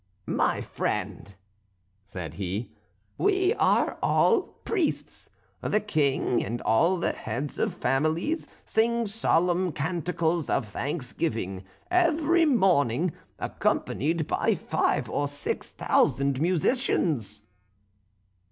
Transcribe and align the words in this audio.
"My 0.25 0.61
friend," 0.61 1.35
said 2.05 2.33
he, 2.33 2.71
"we 3.19 3.53
are 3.59 3.99
all 4.01 4.41
priests. 4.65 5.29
The 5.61 5.79
King 5.79 6.43
and 6.43 6.59
all 6.63 6.97
the 6.97 7.11
heads 7.11 7.59
of 7.59 7.75
families 7.75 8.47
sing 8.65 9.05
solemn 9.05 9.71
canticles 9.71 10.49
of 10.49 10.67
thanksgiving 10.67 11.65
every 11.91 12.45
morning, 12.47 13.13
accompanied 13.37 14.25
by 14.25 14.55
five 14.55 15.07
or 15.07 15.27
six 15.27 15.69
thousand 15.69 16.41
musicians." 16.41 17.43